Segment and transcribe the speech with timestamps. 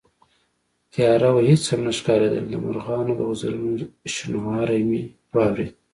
[0.93, 3.71] تياره وه، هېڅ هم نه ښکارېدل، د مرغانو د وزرونو
[4.13, 5.01] شڼهاری مې
[5.33, 5.73] واورېد